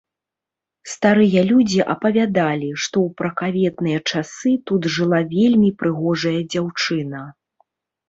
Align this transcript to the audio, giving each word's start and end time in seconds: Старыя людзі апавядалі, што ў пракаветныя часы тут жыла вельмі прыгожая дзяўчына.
Старыя 0.93 1.43
людзі 1.51 1.83
апавядалі, 1.95 2.71
што 2.87 2.95
ў 3.05 3.09
пракаветныя 3.21 3.99
часы 4.09 4.57
тут 4.71 4.81
жыла 4.97 5.23
вельмі 5.37 5.73
прыгожая 5.85 6.37
дзяўчына. 6.51 7.21